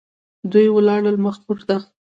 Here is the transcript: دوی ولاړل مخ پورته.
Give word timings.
دوی 0.51 0.67
ولاړل 0.71 1.15
مخ 1.25 1.35
پورته. 1.45 1.75